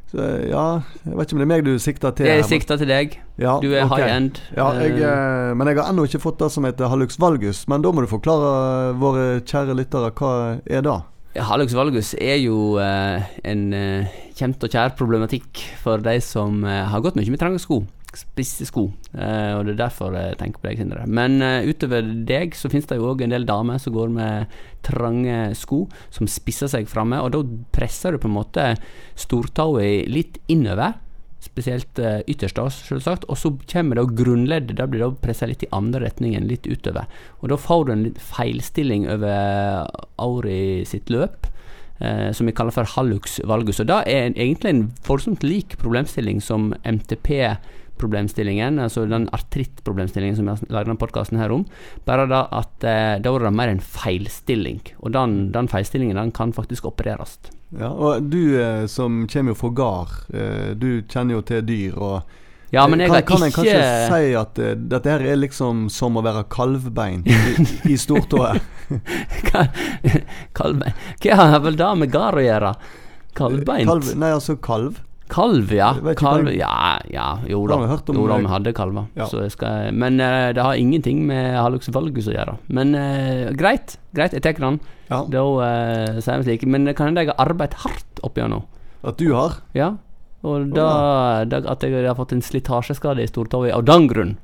Så, 0.08 0.24
ja, 0.48 0.64
jeg 1.04 1.18
vet 1.18 1.28
ikke 1.28 1.36
om 1.36 1.42
det 1.42 1.44
er 1.44 1.50
meg 1.50 1.66
du 1.66 1.74
sikter 1.82 2.14
til. 2.16 2.30
Jeg 2.30 2.46
sikter 2.48 2.80
til 2.80 2.88
deg. 2.88 3.18
Ja, 3.36 3.58
du 3.60 3.68
er 3.74 3.84
okay. 3.84 4.06
high 4.06 4.14
end. 4.16 4.40
Ja, 4.56 4.70
jeg, 4.80 4.96
eh, 4.96 5.04
eh, 5.04 5.52
men 5.52 5.68
jeg 5.68 5.76
har 5.78 5.92
ennå 5.92 6.06
ikke 6.08 6.22
fått 6.22 6.40
det 6.40 6.48
som 6.54 6.64
heter 6.64 6.88
hallux 6.88 7.20
valgus. 7.20 7.66
Men 7.68 7.84
da 7.84 7.92
må 7.92 8.04
du 8.04 8.08
forklare 8.10 8.94
våre 8.98 9.26
kjære 9.44 9.76
lyttere 9.76 10.10
hva 10.16 10.32
er 10.64 10.86
det? 10.86 10.96
Hallux 11.44 11.76
valgus 11.76 12.14
er 12.16 12.40
jo 12.40 12.78
eh, 12.80 13.28
en 13.46 13.68
eh, 13.76 14.16
kjent 14.38 14.64
og 14.64 14.72
kjær 14.72 14.96
problematikk 14.98 15.60
for 15.82 16.00
de 16.02 16.16
som 16.24 16.64
har 16.64 17.04
gått 17.04 17.20
mye 17.20 17.28
med 17.34 17.42
trange 17.42 17.60
sko 17.62 17.82
spisse 18.16 18.66
sko. 18.68 18.86
Eh, 19.12 19.52
og 19.56 19.66
det 19.66 19.74
er 19.74 19.82
derfor 19.82 20.14
jeg 20.16 20.38
tenker 20.40 20.62
på 20.62 20.70
deg, 20.70 20.80
Sindre. 20.80 21.04
Men 21.06 21.42
uh, 21.44 21.66
utover 21.68 22.06
deg 22.28 22.56
så 22.56 22.70
finnes 22.72 22.88
det 22.88 22.98
jo 23.00 23.10
òg 23.10 23.24
en 23.24 23.34
del 23.34 23.48
damer 23.48 23.80
som 23.82 23.94
går 23.96 24.12
med 24.14 24.54
trange 24.86 25.50
sko, 25.58 25.82
som 26.14 26.30
spisser 26.30 26.70
seg 26.72 26.88
framme. 26.90 27.20
Og 27.20 27.34
da 27.34 27.42
presser 27.74 28.14
du 28.14 28.22
på 28.22 28.30
en 28.30 28.38
måte 28.38 28.70
stortåa 29.18 30.06
litt 30.08 30.40
innover. 30.48 30.96
Spesielt 31.42 32.00
uh, 32.02 32.20
ytterst, 32.24 32.56
da, 32.58 32.68
selvsagt. 32.72 33.28
Og 33.28 33.40
så 33.40 33.52
kommer 33.70 34.00
da 34.00 34.06
grunnleddet. 34.08 34.78
Da 34.80 34.88
blir 34.88 35.04
det 35.04 35.22
pressa 35.24 35.50
litt 35.50 35.66
i 35.66 35.72
andre 35.76 36.06
retningen, 36.06 36.48
litt 36.48 36.66
utover. 36.70 37.10
Og 37.42 37.52
da 37.52 37.60
får 37.60 37.86
du 37.86 37.94
en 37.94 38.08
litt 38.08 38.24
feilstilling 38.32 39.08
over 39.12 39.92
Auri 40.22 40.86
sitt 40.88 41.12
løp. 41.12 41.50
Eh, 42.00 42.32
som 42.32 42.46
vi 42.46 42.52
kaller 42.54 42.70
for 42.70 42.86
hallux 42.94 43.40
valgus. 43.44 43.80
Og 43.80 43.86
Det 43.86 43.94
er 44.06 44.30
egentlig 44.30 44.70
en 44.70 44.92
forsomt 45.02 45.42
lik 45.42 45.76
problemstilling 45.78 46.40
som 46.40 46.74
MTP 46.84 47.56
problemstillingen, 47.99 48.78
altså 48.83 49.05
den 49.09 49.28
artrittproblemstillingen 49.35 50.38
som 50.38 50.49
vi 50.49 50.55
har 50.55 50.73
laget 50.73 50.90
denne 50.90 51.00
podkasten 51.00 51.40
her 51.40 51.52
om. 51.55 51.64
Bare 52.09 52.26
da 52.31 52.45
at 52.55 52.87
eh, 52.87 53.19
da 53.23 53.35
var 53.35 53.47
det 53.47 53.55
mer 53.59 53.73
en 53.73 53.83
feilstilling, 53.83 54.83
og 54.99 55.14
den, 55.17 55.38
den 55.55 55.71
feilstillingen 55.71 56.19
den 56.19 56.35
kan 56.35 56.55
faktisk 56.57 56.88
opereres. 56.90 57.38
Ja, 57.76 57.90
og 57.93 58.23
Du 58.31 58.59
eh, 58.61 58.87
som 58.87 59.26
kommer 59.28 59.52
jo 59.52 59.61
fra 59.61 59.73
gard, 59.76 60.14
eh, 60.33 60.75
du 60.78 61.02
kjenner 61.09 61.38
jo 61.38 61.43
til 61.50 61.67
dyr. 61.69 61.99
og 61.99 62.23
Ja, 62.73 62.87
men 62.87 63.00
jeg 63.00 63.11
kan, 63.11 63.25
kan 63.28 63.47
en 63.47 63.52
kanskje 63.52 63.76
ikke 63.76 64.09
si 64.12 64.33
at 64.37 64.59
uh, 64.61 64.73
dette 64.93 65.12
her 65.12 65.25
er 65.25 65.38
liksom 65.40 65.87
som 65.93 66.17
å 66.21 66.25
være 66.25 66.47
kalvbein 66.52 67.23
i, 67.25 67.37
i 67.93 67.97
stortåa? 67.97 68.55
Kalvbein 70.59 70.97
Hva 71.21 71.37
har 71.40 71.61
vel 71.64 71.76
det 71.76 71.90
med 72.00 72.12
gard 72.12 72.40
å 72.40 72.45
gjøre? 72.45 72.73
Kalvbeint? 73.38 73.88
Kalv, 73.88 74.09
nei, 74.19 74.33
altså 74.35 74.57
kalv. 74.61 74.99
Kalv, 75.28 75.73
ja. 75.75 75.90
Jeg 76.00 76.16
Kalv, 76.20 76.49
ja, 76.56 76.99
ja, 77.12 77.26
jo 77.49 77.62
Da 77.68 77.76
Jo 77.76 78.26
da, 78.30 78.38
vi 78.40 78.50
hadde 78.50 78.73
kalver. 78.76 79.08
Ja. 79.18 79.28
Så 79.28 79.42
jeg 79.44 79.52
skal, 79.52 79.92
men 79.92 80.20
uh, 80.23 80.50
det 80.56 80.64
har 80.64 80.80
ingenting 80.80 81.26
med 81.28 81.52
hallux 81.58 81.90
valgus 81.92 82.30
å 82.30 82.35
gjøre. 82.35 82.56
Men 82.73 82.97
uh, 82.97 83.52
greit, 83.58 83.99
greit, 84.16 84.37
jeg 84.37 84.44
tar 84.44 84.58
den. 84.58 84.80
Ja, 85.08 85.23
Da 85.28 85.44
uh, 85.44 86.18
sier 86.25 86.42
vi 86.42 86.50
slik. 86.50 86.66
Men 86.68 86.88
kan 86.94 87.11
hende 87.11 87.26
jeg 87.26 87.32
har 87.32 87.49
arbeidet 87.49 87.80
hardt 87.85 88.23
opp 88.25 88.40
igjennom. 88.40 88.66
At 89.06 89.20
du 89.20 89.30
har? 89.37 89.61
Ja. 89.76 89.94
Og 90.47 90.70
da, 90.75 91.44
da 91.50 91.62
At 91.73 91.82
jeg 91.82 92.06
har 92.06 92.18
fått 92.18 92.35
en 92.37 92.44
slitasjeskade 92.44 93.25
i 93.25 93.30
stortåa 93.30 93.73
av 93.75 93.87
den 93.88 94.08
grunn. 94.11 94.37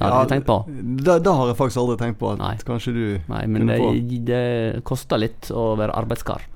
Det 0.00 0.06
hadde 0.06 0.16
jeg 0.16 0.24
ikke 0.24 0.32
tenkt 0.32 0.48
på. 0.48 0.58
Det, 1.04 1.16
det 1.26 1.32
har 1.36 1.50
jeg 1.50 1.56
faktisk 1.58 1.80
aldri 1.82 1.96
tenkt 2.00 2.18
på. 2.22 2.30
Nei. 2.40 2.54
kanskje 2.64 2.92
du 2.96 3.04
Nei, 3.28 3.42
men 3.52 3.68
det, 3.68 3.80
det 4.28 4.44
koster 4.88 5.20
litt 5.20 5.50
å 5.52 5.74
være 5.76 5.96
arbeidskar. 6.00 6.46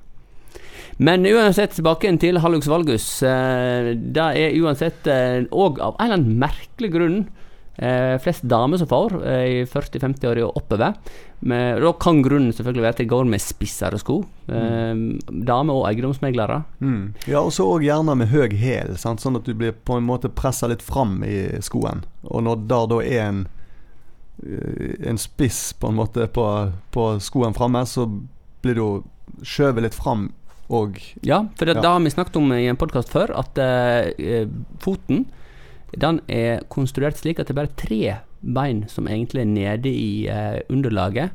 Men 0.98 1.26
uansett, 1.26 1.74
tilbake 1.74 2.12
til 2.22 2.38
hallux 2.38 2.68
valgus. 2.70 3.06
Eh, 3.26 3.94
det 3.94 4.28
er 4.38 4.58
uansett 4.62 5.08
òg 5.50 5.80
av 5.82 5.96
en 5.98 6.04
eller 6.06 6.20
annen 6.20 6.38
merkelig 6.42 6.92
grunn 6.94 7.24
eh, 7.76 8.18
flest 8.18 8.42
damer 8.42 8.78
som 8.78 8.88
får, 8.88 9.26
eh, 9.26 9.44
i 9.44 9.64
40-50-åra 9.64 10.44
og 10.46 10.56
oppover. 10.56 10.94
Men 11.40 11.80
da 11.82 11.92
kan 12.00 12.22
grunnen 12.22 12.52
selvfølgelig 12.52 12.82
være 12.82 12.94
at 12.94 13.00
de 13.02 13.08
går 13.10 13.24
med 13.28 13.42
spissere 13.42 13.98
sko. 13.98 14.22
Mm. 14.46 15.20
damer 15.44 15.74
og 15.74 15.88
eiendomsmeglere. 15.88 16.62
Mm. 16.80 17.14
Ja, 17.26 17.42
og 17.42 17.52
så 17.52 17.66
òg 17.68 17.84
gjerne 17.84 18.14
med 18.16 18.30
høy 18.32 18.54
hæl, 18.56 18.94
sånn 18.96 19.36
at 19.36 19.44
du 19.44 19.54
blir 19.54 19.72
på 19.72 19.98
en 19.98 20.06
måte 20.06 20.28
pressa 20.32 20.68
litt 20.70 20.82
fram 20.82 21.22
i 21.24 21.60
skoen. 21.64 22.04
Og 22.24 22.44
når 22.46 22.64
der 22.70 22.86
da 22.92 23.00
er 23.02 23.26
en 23.26 23.42
eh, 24.44 24.94
en 25.10 25.18
spiss 25.18 25.72
på 25.72 25.88
en 25.88 25.98
måte 25.98 26.26
på, 26.32 26.46
på 26.90 27.04
skoen 27.20 27.54
framme, 27.54 27.84
så 27.86 28.08
blir 28.62 28.74
du 28.78 28.86
skjøvet 29.44 29.84
litt 29.84 29.96
fram 29.96 30.30
og 30.70 30.98
Ja, 31.22 31.42
for 31.56 31.66
det, 31.66 31.76
Ja. 31.76 31.80
det 31.82 31.90
har 31.90 32.00
vi 32.00 32.10
snakket 32.10 32.36
om 32.36 32.52
i 32.52 32.66
en 32.66 32.76
podkast 32.76 33.08
før, 33.08 33.30
at 33.36 33.58
eh, 33.58 34.46
foten 34.80 35.26
den 35.98 36.20
er 36.28 36.64
konstruert 36.72 37.16
slik 37.20 37.38
at 37.38 37.46
det 37.46 37.54
er 37.54 37.62
bare 37.62 37.76
tre 37.76 38.18
bein 38.44 38.84
som 38.88 39.06
egentlig 39.06 39.44
er 39.44 39.50
nede 39.50 39.88
i 39.88 40.26
uh, 40.28 40.58
underlaget 40.68 41.30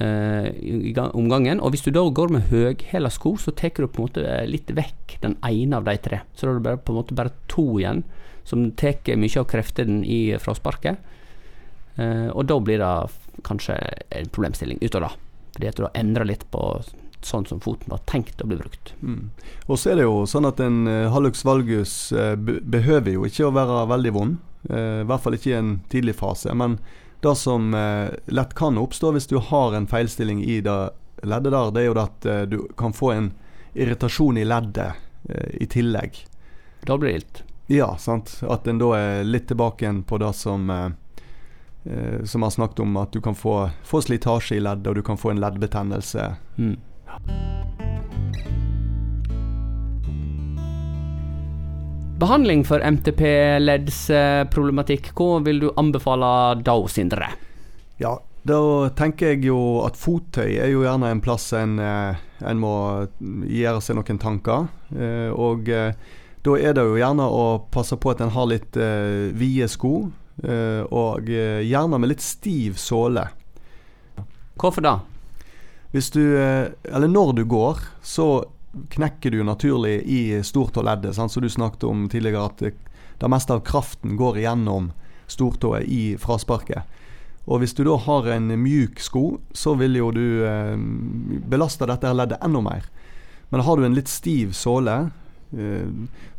uh, 0.00 0.46
i, 0.52 0.92
omgangen. 0.94 1.56
gang- 1.56 1.60
om. 1.60 1.64
Og 1.66 1.70
hvis 1.74 1.82
du 1.82 1.90
da 1.90 2.04
går 2.08 2.28
med 2.30 2.48
høghæla 2.50 3.10
sko, 3.10 3.36
så 3.36 3.54
tar 3.54 3.70
du 3.76 3.86
på 3.88 4.02
en 4.02 4.08
måte 4.08 4.46
litt 4.46 4.70
vekk 4.70 5.18
den 5.22 5.36
ene 5.42 5.76
av 5.76 5.84
de 5.84 5.96
tre. 5.96 6.20
Så 6.34 6.46
da 6.46 6.52
er 6.52 6.58
det 6.60 6.62
bare, 6.68 6.76
på 6.76 6.92
en 6.92 7.00
måte 7.00 7.16
bare 7.16 7.32
to 7.48 7.78
igjen, 7.80 8.04
som 8.44 8.70
tar 8.72 9.00
mye 9.16 9.40
av 9.40 9.48
kreftene 9.50 10.04
i 10.04 10.36
frasparket. 10.38 10.98
Uh, 11.98 12.28
og 12.36 12.46
da 12.46 12.60
blir 12.60 12.78
det 12.78 13.42
kanskje 13.42 13.78
en 14.12 14.28
problemstilling 14.28 14.78
utover 14.82 15.08
det. 15.08 15.16
Fordi 15.56 15.68
at 15.68 15.76
du 15.76 15.82
har 15.86 15.96
endra 15.96 16.24
litt 16.28 16.44
på 16.52 16.62
sånn 17.26 17.46
som 17.48 17.60
foten 17.62 17.90
var 17.92 18.02
tenkt 18.06 18.40
å 18.42 18.46
bli 18.48 18.58
brukt. 18.60 18.94
mm. 19.02 19.30
Og 19.66 19.78
så 19.78 19.90
er 19.92 19.98
det 19.98 20.06
jo 20.06 20.20
sånn 20.30 20.46
at 20.48 20.60
en 20.62 20.84
uh, 20.86 21.08
hallux 21.12 21.42
valgus 21.46 21.96
eh, 22.14 22.36
behøver 22.36 23.16
jo 23.16 23.26
ikke 23.26 23.48
å 23.48 23.54
være 23.56 23.80
veldig 23.90 24.12
vond. 24.14 24.36
eh, 24.70 25.00
I 25.02 25.08
hvert 25.08 25.24
fall 25.24 25.34
ikke 25.38 25.50
i 25.50 25.58
en 25.58 25.72
tidlig 25.90 26.14
fase. 26.18 26.54
Men 26.54 26.78
det 27.24 27.34
som 27.40 27.74
eh, 27.74 28.12
lett 28.30 28.54
kan 28.54 28.78
oppstå 28.78 29.10
hvis 29.16 29.26
du 29.26 29.38
har 29.38 29.74
en 29.74 29.88
feilstilling 29.90 30.44
i 30.44 30.60
det 30.62 30.76
leddet 31.26 31.52
der, 31.52 31.70
det 31.72 31.82
er 31.82 31.86
jo 31.88 31.98
at 31.98 32.26
eh, 32.28 32.42
du 32.46 32.58
kan 32.78 32.92
få 32.94 33.10
en 33.14 33.30
irritasjon 33.74 34.38
i 34.38 34.44
leddet 34.44 34.92
eh, 35.28 35.50
i 35.60 35.66
tillegg. 35.66 36.22
Da 36.86 36.98
blir 36.98 37.10
det 37.10 37.16
ilt. 37.22 37.42
Ja, 37.72 37.96
sant. 37.98 38.36
At 38.46 38.68
en 38.70 38.78
da 38.78 38.92
er 38.94 39.24
litt 39.26 39.48
tilbake 39.50 39.84
igjen 39.84 40.04
på 40.06 40.20
det 40.22 40.30
som 40.38 40.70
eh, 40.70 40.90
eh, 41.84 42.22
Som 42.24 42.44
har 42.46 42.52
snakket 42.54 42.84
om, 42.84 42.96
at 43.00 43.12
du 43.12 43.20
kan 43.20 43.34
få, 43.34 43.70
få 43.82 44.02
slitasje 44.04 44.56
i 44.56 44.62
leddet, 44.62 44.86
og 44.86 44.94
du 44.94 45.02
kan 45.02 45.18
få 45.18 45.32
en 45.32 45.40
leddbetennelse. 45.42 46.28
Mm. 46.60 46.76
Behandling 52.16 52.62
for 52.64 52.80
MTP-leddsproblematikk, 52.80 55.10
hva 55.18 55.40
vil 55.44 55.58
du 55.60 55.66
anbefale 55.76 56.54
da, 56.64 56.88
Sindre? 56.88 57.26
Ja, 58.00 58.16
da 58.46 58.88
tenker 58.96 59.26
jeg 59.34 59.44
jo 59.48 59.84
at 59.84 59.96
fottøy 60.00 60.56
er 60.56 60.68
jo 60.72 60.82
gjerne 60.86 61.10
en 61.12 61.20
plass 61.20 61.52
en, 61.56 61.78
eh, 61.82 62.16
en 62.40 62.58
må 62.62 63.06
gjøre 63.20 63.80
seg 63.84 63.96
noen 63.98 64.18
tanker. 64.22 64.66
Eh, 64.96 65.28
og 65.28 65.68
eh, 65.68 65.92
da 66.46 66.52
er 66.56 66.72
det 66.78 66.84
jo 66.86 66.96
gjerne 66.96 67.24
å 67.26 67.68
passe 67.74 67.96
på 68.00 68.10
at 68.14 68.20
en 68.24 68.32
har 68.32 68.46
litt 68.48 68.76
eh, 68.80 69.32
vide 69.36 69.68
sko, 69.68 70.10
og 70.36 71.30
gjerne 71.32 71.96
med 71.96 72.10
litt 72.10 72.20
stiv 72.20 72.76
såle. 72.76 73.24
Hvorfor 74.60 74.84
da? 74.84 75.00
Hvis 75.94 76.10
du, 76.10 76.22
eh, 76.38 76.72
eller 76.84 77.08
når 77.08 77.32
du 77.36 77.44
går, 77.44 77.80
så 78.02 78.44
knekker 78.92 79.30
du 79.30 79.42
naturlig 79.44 80.02
i 80.02 80.42
stortåleddet, 80.44 81.14
sant? 81.16 81.32
som 81.32 81.42
du 81.42 81.48
snakket 81.48 81.84
om 81.84 82.08
tidligere, 82.08 82.44
at 82.44 83.20
det 83.20 83.30
meste 83.32 83.54
av 83.54 83.64
kraften 83.64 84.16
går 84.16 84.42
igjennom 84.42 84.90
stortået 85.26 85.88
i 85.88 86.16
frasparket. 86.20 86.82
Og 87.46 87.62
hvis 87.62 87.76
du 87.78 87.84
da 87.86 87.94
har 88.02 88.26
en 88.34 88.50
mjuk 88.58 89.00
sko, 89.00 89.38
så 89.54 89.76
vil 89.78 89.96
jo 90.00 90.10
du 90.14 90.42
eh, 90.46 90.74
belaste 91.46 91.86
dette 91.86 92.10
leddet 92.14 92.42
enda 92.44 92.62
mer. 92.64 92.88
Men 93.54 93.62
har 93.62 93.78
du 93.78 93.86
en 93.86 93.94
litt 93.94 94.10
stiv 94.10 94.52
såle, 94.58 94.96
eh, 95.54 95.86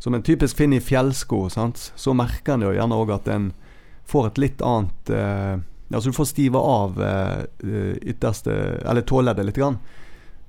som 0.04 0.18
en 0.18 0.26
typisk 0.26 0.60
finner 0.60 0.82
i 0.82 0.84
fjellsko, 0.84 1.46
sant? 1.54 1.92
så 1.96 2.16
merker 2.18 2.58
en 2.58 2.68
jo 2.68 2.76
gjerne 2.76 3.00
òg 3.00 3.16
at 3.16 3.32
en 3.32 3.54
får 4.08 4.32
et 4.32 4.44
litt 4.44 4.64
annet 4.64 5.14
eh, 5.16 5.56
Altså 5.92 6.12
du 6.12 6.18
får 6.18 6.30
stiva 6.34 6.60
av 6.60 6.98
eh, 7.04 7.38
eh, 7.64 7.96
ytterste 8.12 8.52
Eller 8.84 9.06
tåleddet 9.08 9.46
litt. 9.46 9.56
Grann. 9.56 9.78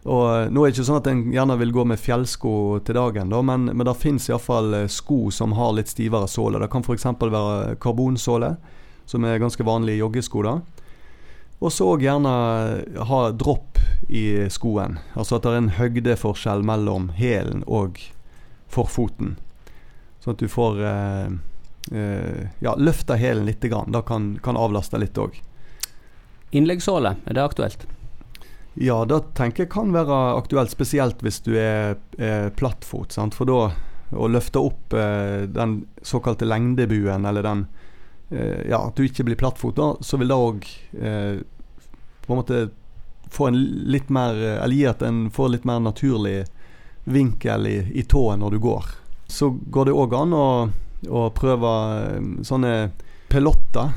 Og 0.04 0.24
eh, 0.32 0.48
Nå 0.50 0.64
er 0.64 0.70
det 0.70 0.76
ikke 0.76 0.88
sånn 0.88 1.00
at 1.00 1.10
en 1.10 1.22
gjerne 1.34 1.58
vil 1.60 1.74
gå 1.76 1.84
med 1.86 2.02
fjellsko 2.02 2.54
til 2.86 2.98
dagen, 2.98 3.30
da, 3.30 3.42
men, 3.42 3.68
men 3.70 3.86
det 3.86 3.94
fins 4.00 4.28
iallfall 4.30 4.84
sko 4.90 5.28
som 5.34 5.54
har 5.58 5.76
litt 5.76 5.92
stivere 5.92 6.30
såle. 6.30 6.58
Det 6.62 6.70
kan 6.72 6.86
f.eks. 6.86 7.06
være 7.22 7.78
karbonsåle, 7.82 8.56
som 9.06 9.24
er 9.24 9.40
ganske 9.42 9.66
vanlig 9.66 9.98
i 9.98 10.02
joggesko. 10.02 10.42
da. 10.46 10.58
Og 11.58 11.74
så 11.74 11.88
òg 11.90 12.04
gjerne 12.06 12.32
ha 13.10 13.20
dropp 13.34 13.80
i 14.08 14.46
skoen. 14.50 14.98
Altså 15.18 15.36
at 15.36 15.44
det 15.44 15.52
er 15.52 15.62
en 15.62 15.74
høgdeforskjell 15.74 16.62
mellom 16.66 17.10
hælen 17.18 17.64
og 17.66 17.98
forfoten. 18.70 19.36
Sånn 20.22 20.36
at 20.36 20.42
du 20.42 20.50
får 20.50 20.82
eh, 20.84 21.24
eh, 21.26 21.36
ja, 21.88 22.72
løfte 22.76 23.16
hælen 23.16 23.46
litt. 23.48 23.64
Grann. 23.64 23.92
Det 23.92 24.02
kan, 24.08 24.34
kan 24.44 24.58
avlaste 24.60 25.00
litt 25.00 25.18
òg. 25.18 25.38
Innleggssåle, 26.50 27.14
er 27.24 27.36
det 27.36 27.44
aktuelt? 27.44 27.86
Ja, 28.80 29.04
det 29.04 29.20
tenker 29.34 29.64
jeg 29.64 29.72
kan 29.72 29.90
være 29.90 30.16
aktuelt, 30.38 30.70
spesielt 30.70 31.22
hvis 31.24 31.40
du 31.42 31.54
er, 31.58 31.96
er 32.20 32.52
plattfot. 32.54 33.12
Sant? 33.16 33.34
For 33.34 33.48
da 33.48 33.72
å 34.16 34.28
løfte 34.30 34.62
opp 34.62 34.94
eh, 34.96 35.44
den 35.50 35.82
såkalte 36.02 36.46
lengdebuen, 36.48 37.26
eller 37.28 37.44
den 37.44 37.66
eh, 38.30 38.68
Ja, 38.70 38.86
at 38.86 38.96
du 38.96 39.04
ikke 39.04 39.26
blir 39.26 39.36
plattfot, 39.40 39.76
da, 39.76 39.92
så 40.00 40.20
vil 40.20 40.30
det 40.30 40.38
òg 40.38 40.68
eh, 41.00 41.40
på 42.24 42.32
en 42.32 42.40
måte 42.40 42.68
få 43.28 43.50
en 43.50 43.58
litt 43.92 44.08
mer 44.08 44.36
Eller 44.40 44.72
gi 44.72 44.86
at 44.88 45.02
en 45.04 45.26
får 45.30 45.50
litt 45.52 45.66
mer 45.68 45.82
naturlig 45.84 46.46
vinkel 47.04 47.66
i, 47.68 47.76
i 48.00 48.02
tåen 48.08 48.40
når 48.40 48.56
du 48.56 48.58
går. 48.60 48.86
Så 49.28 49.50
går 49.72 49.88
det 49.88 49.96
òg 49.96 50.14
an 50.16 50.32
å, 50.36 50.46
å 51.06 51.28
prøve 51.34 51.72
eh, 52.16 52.28
sånne 52.44 52.72
pelotter. 53.30 53.92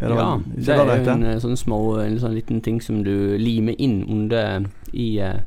Er 0.00 0.08
det 0.08 0.16
ja, 0.16 0.28
vel- 0.36 0.64
det 0.66 0.76
er 0.76 0.86
det 1.04 1.08
en 1.12 1.24
eh, 1.24 1.38
sånn 1.40 1.56
små, 1.56 1.78
en 2.02 2.18
sånn 2.20 2.34
liten 2.34 2.60
ting 2.64 2.80
som 2.80 3.02
du 3.04 3.36
limer 3.38 3.76
inn 3.78 4.02
under 4.08 4.66
i, 4.92 5.18
eh, 5.20 5.40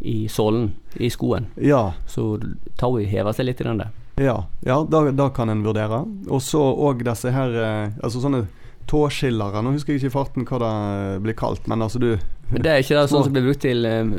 i 0.00 0.26
sålen 0.28 0.72
i 0.98 1.08
skoen. 1.10 1.46
Ja. 1.56 1.92
Så 2.06 2.38
tauet 2.76 3.06
hever 3.08 3.32
seg 3.32 3.46
litt 3.46 3.60
i 3.62 3.64
den 3.64 3.78
der. 3.82 3.90
Ja, 4.20 4.44
ja 4.62 4.84
da, 4.86 5.10
da 5.10 5.28
kan 5.34 5.50
en 5.50 5.64
vurdere. 5.64 6.04
Og 6.30 6.42
så 6.42 6.60
òg 6.62 7.02
disse 7.06 7.32
her 7.34 7.50
eh, 7.58 7.90
Altså 8.02 8.20
sånne 8.22 8.44
tåskillere. 8.86 9.62
Nå 9.64 9.72
husker 9.74 9.94
jeg 9.94 10.02
ikke 10.02 10.10
i 10.12 10.14
farten 10.14 10.44
hva 10.46 10.58
det 10.60 10.72
eh, 11.16 11.18
blir 11.24 11.34
kalt, 11.38 11.66
men 11.70 11.82
altså 11.82 11.98
du 12.02 12.10
Men 12.52 12.62
det 12.62 12.70
er 12.70 12.82
ikke 12.82 12.98
det 13.00 13.08
sånn 13.10 13.24
som 13.24 13.32
blir 13.32 13.46
brukt 13.46 13.62
til 13.64 13.86
eh, 13.88 14.10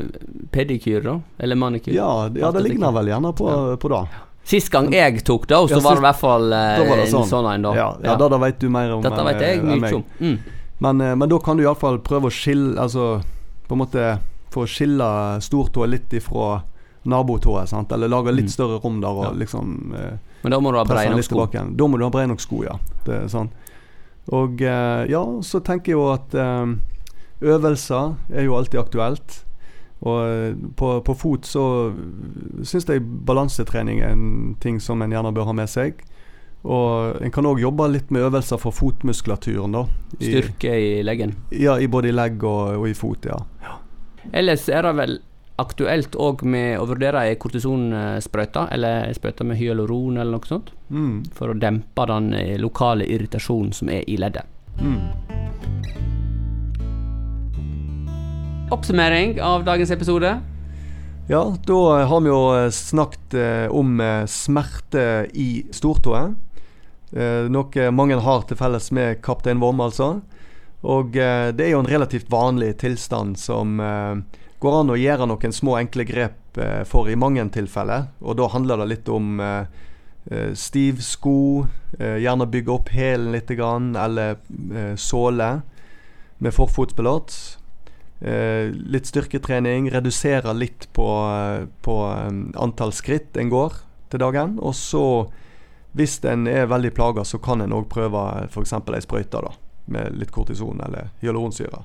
pedikyr, 0.52 1.04
da? 1.06 1.14
Eller 1.38 1.56
manikyr? 1.60 1.94
Ja, 1.94 2.08
ja 2.34 2.50
det 2.52 2.64
ligner 2.66 2.92
vel 2.96 3.12
gjerne 3.12 3.30
på, 3.38 3.46
Ja. 3.52 3.76
på 3.80 3.92
det. 3.92 4.02
Sist 4.46 4.70
gang 4.70 4.92
jeg 4.94 5.24
tok 5.26 5.48
det, 5.50 5.56
og 5.58 5.68
så 5.68 5.80
Ja, 5.80 5.82
var 5.82 5.96
det 5.98 6.02
i 6.04 6.06
hvert 6.06 6.20
fall 6.20 6.52
eh, 6.54 6.82
en 6.86 7.06
sånn. 7.10 7.26
sånn 7.26 7.48
en, 7.50 7.62
da. 7.66 7.72
Ja, 7.74 7.88
ja, 8.04 8.14
da, 8.20 8.28
da 8.30 8.38
vet 8.38 8.60
du 8.62 8.68
mer 8.70 8.92
om 8.94 9.02
Dette 9.02 9.24
vet 9.26 9.40
jeg 9.42 9.58
eh, 9.58 9.64
mye 9.66 9.94
om. 9.98 10.04
Mm. 10.20 10.36
Men, 10.86 11.00
eh, 11.00 11.14
men 11.18 11.28
da 11.32 11.38
kan 11.42 11.56
du 11.58 11.64
iallfall 11.64 11.98
prøve 12.04 12.28
å 12.30 12.34
skille 12.34 12.76
Altså 12.78 13.20
på 13.66 13.74
en 13.74 13.80
måte 13.82 14.04
få 14.54 14.62
skille 14.70 15.08
stortåa 15.42 15.88
litt 15.90 16.12
ifra 16.14 16.60
nabotåa, 17.06 17.64
eller 17.92 18.08
lage 18.08 18.32
litt 18.34 18.46
Mm. 18.46 18.54
større 18.54 18.78
rom 18.82 19.00
der 19.00 19.08
og 19.10 19.24
Ja. 19.24 19.30
liksom 19.32 19.94
eh, 19.94 20.18
Men 20.42 20.50
da 20.52 20.58
må 20.60 20.70
du 20.72 20.78
ha 20.78 20.84
brei 20.84 21.08
nok 21.10 21.22
sko. 21.24 21.46
Da 21.46 21.86
må 21.88 21.98
du 21.98 22.04
ha 22.04 22.10
brei 22.10 22.26
nok 22.26 22.40
sko, 22.40 22.62
ja. 22.64 22.78
Det 23.04 23.26
sånn. 23.30 23.50
Og 24.32 24.60
eh, 24.62 25.06
ja, 25.10 25.24
så 25.42 25.60
tenker 25.62 25.92
jeg 25.92 25.98
jo 25.98 26.12
at 26.12 26.34
eh, 26.34 26.66
øvelser 27.42 28.14
er 28.34 28.44
jo 28.44 28.54
alltid 28.56 28.80
aktuelt. 28.80 29.42
Og 30.02 30.18
eh, 30.28 30.54
på, 30.76 30.90
på 31.06 31.14
fot 31.16 31.46
så 31.48 31.62
syns 32.66 32.84
jeg 32.90 33.00
balansetrening 33.26 34.02
er 34.04 34.12
en 34.12 34.56
ting 34.60 34.80
som 34.80 35.00
en 35.02 35.10
gjerne 35.14 35.32
bør 35.34 35.48
ha 35.48 35.52
med 35.56 35.68
seg. 35.72 36.02
Og 36.66 37.20
en 37.22 37.30
kan 37.30 37.46
òg 37.46 37.60
jobbe 37.62 37.86
litt 37.92 38.10
med 38.10 38.26
øvelser 38.26 38.58
for 38.58 38.74
fotmuskulaturen. 38.74 39.72
da. 39.72 39.84
I, 40.18 40.32
Styrke 40.32 40.72
i 40.74 41.02
leggen. 41.06 41.36
ja, 41.54 41.78
i 41.78 41.86
både 41.86 42.08
i 42.10 42.12
legg 42.16 42.42
og, 42.44 42.76
og 42.80 42.88
i 42.90 42.94
fot, 42.98 43.24
ja. 43.30 43.38
Ellers 44.34 44.68
er 44.68 44.82
det 44.82 44.94
vel 44.98 45.18
aktuelt 45.62 46.16
òg 46.20 46.42
med 46.44 46.74
å 46.80 46.84
vurdere 46.90 47.22
ei 47.30 47.36
kortisonsprøyte, 47.40 48.66
eller 48.74 49.12
sprøyte 49.16 49.46
med 49.46 49.56
hyaluron 49.56 50.18
eller 50.18 50.34
noe 50.36 50.48
sånt, 50.50 50.72
Mm. 50.90 51.22
for 51.34 51.48
å 51.54 51.58
dempe 51.58 52.04
den 52.06 52.28
lokale 52.60 53.06
irritasjonen 53.08 53.72
som 53.72 53.88
er 53.88 54.02
i 54.06 54.16
leddet. 54.20 54.44
Mm. 54.82 55.00
Oppsummering 58.70 59.42
av 59.42 59.64
dagens 59.64 59.90
episode. 59.90 60.40
Ja, 61.28 61.56
da 61.66 62.04
har 62.04 62.20
vi 62.20 62.30
jo 62.32 62.38
eh, 62.56 62.70
snakket 62.74 63.34
eh, 63.38 63.66
om 63.70 64.00
eh, 64.02 64.24
smerte 64.26 65.28
i 65.38 65.66
stortåa. 65.70 66.22
Noe 67.46 67.84
mange 67.94 68.16
har 68.20 68.42
til 68.48 68.58
felles 68.58 68.90
med 68.90 69.20
kaptein 69.22 69.60
Vom, 69.62 69.78
altså. 69.80 70.08
Og 70.82 71.14
det 71.14 71.62
er 71.62 71.70
jo 71.70 71.78
en 71.84 71.88
relativt 71.88 72.26
vanlig 72.28 72.72
tilstand 72.82 73.38
som 73.38 73.78
går 73.78 74.78
an 74.80 74.90
å 74.90 74.98
gjøre 74.98 75.28
noen 75.30 75.54
små, 75.54 75.76
enkle 75.78 76.04
grep 76.04 76.58
for 76.90 77.08
i 77.08 77.14
mange 77.16 77.46
tilfeller. 77.54 78.08
Og 78.20 78.36
da 78.42 78.50
handler 78.50 78.82
det 78.82 78.88
litt 78.90 79.08
om 79.08 79.38
stiv 80.58 80.98
sko, 81.06 81.38
gjerne 81.94 82.50
bygge 82.50 82.74
opp 82.74 82.90
hælen 82.92 83.30
litt, 83.38 83.54
eller 83.54 84.36
såle 84.98 85.50
med 86.42 86.58
forfotsbelåt. 86.58 87.38
Eh, 88.20 88.72
litt 88.72 89.10
styrketrening, 89.10 89.90
redusere 89.92 90.54
litt 90.56 90.88
på, 90.96 91.08
eh, 91.28 91.66
på 91.84 91.96
eh, 92.08 92.38
antall 92.62 92.94
skritt 92.96 93.36
en 93.36 93.50
går 93.52 93.76
til 94.10 94.22
dagen. 94.22 94.56
Og 94.62 94.72
så, 94.74 95.02
hvis 95.92 96.22
en 96.24 96.46
er 96.48 96.70
veldig 96.70 96.94
plaga, 96.96 97.26
så 97.28 97.40
kan 97.42 97.60
en 97.60 97.76
òg 97.76 97.90
prøve 97.92 98.22
f.eks. 98.48 98.72
ei 98.72 99.02
sprøyte 99.04 99.44
da, 99.44 99.52
med 99.92 100.16
litt 100.16 100.32
kortison 100.32 100.80
eller 100.86 101.12
hyaluronsyre. 101.20 101.82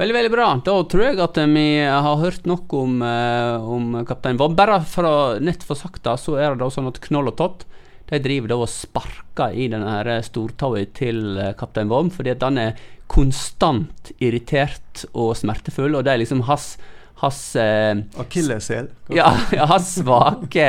Veldig, 0.00 0.14
veldig 0.16 0.32
bra. 0.32 0.46
Da 0.64 0.78
tror 0.88 1.04
jeg 1.04 1.20
at 1.20 1.36
vi 1.52 1.66
har 1.84 2.16
hørt 2.16 2.48
nok 2.48 2.72
om, 2.72 3.02
eh, 3.04 3.68
om 3.76 4.00
kaptein 4.08 4.40
Vom. 4.40 4.56
Bare 4.56 4.80
for 4.80 5.04
å 5.04 5.16
nett 5.44 5.62
få 5.62 5.76
sagt 5.76 6.08
så 6.18 6.38
er 6.40 6.54
det 6.54 6.64
da 6.64 6.72
sånn 6.72 6.88
at 6.88 7.02
Knoll 7.04 7.28
og 7.28 7.36
Tott 7.36 7.66
de 8.10 8.22
driver 8.22 8.52
da 8.52 8.58
og 8.64 8.70
sparker 8.70 9.54
i 9.54 9.68
den 9.72 9.84
her 9.86 10.10
stortåa 10.26 10.86
til 10.96 11.38
eh, 11.38 11.54
kaptein 11.58 11.92
Wom 11.92 12.10
fordi 12.12 12.34
at 12.34 12.42
han 12.42 12.58
er 12.60 12.82
konstant 13.12 14.12
irritert 14.24 15.04
og 15.12 15.34
smertefull, 15.36 15.94
og 15.98 16.06
det 16.06 16.14
er 16.14 16.22
liksom 16.22 16.46
hans 16.48 16.74
hans, 17.22 17.56
eh, 17.56 17.96
Akilleshæl. 18.18 18.88
ja, 19.08 19.38
ja, 19.52 19.66
hans 19.70 19.94
svake 19.94 20.68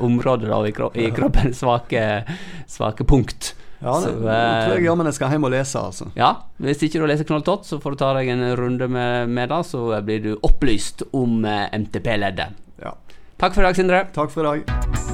område 0.00 0.48
da, 0.50 0.60
i, 0.66 0.72
kro 0.72 0.90
i 0.94 1.10
kroppen. 1.10 1.54
Svake, 1.54 2.24
svake 2.68 3.04
punkt. 3.04 3.54
Ja, 3.84 4.00
det, 4.00 4.02
Så, 4.02 4.12
nå 4.12 4.28
tror 4.28 4.74
jeg 4.74 4.82
eh, 4.82 4.84
jammen 4.84 5.08
jeg 5.10 5.16
skal 5.18 5.32
hjem 5.34 5.48
og 5.48 5.54
lese, 5.54 5.80
altså. 5.80 6.10
Ja, 6.16 6.30
hvis 6.62 6.84
ikke 6.86 7.00
du 7.02 7.08
leser 7.08 7.28
Knoll 7.28 7.44
Tott, 7.44 7.66
så 7.68 7.80
får 7.82 7.96
du 7.96 8.02
ta 8.04 8.12
deg 8.18 8.30
en 8.32 8.44
runde 8.60 8.88
med, 8.88 9.32
med 9.32 9.52
det, 9.52 9.62
så 9.68 9.86
blir 10.04 10.22
du 10.24 10.30
opplyst 10.40 11.06
om 11.12 11.42
eh, 11.48 11.66
MTP-leddet. 11.72 12.62
Ja. 12.84 12.96
Takk 13.40 13.56
for 13.56 13.64
i 13.64 13.68
dag, 13.68 13.76
Sindre. 13.80 14.06
Takk 14.14 14.32
for 14.32 14.44
i 14.44 14.54
dag. 14.54 15.13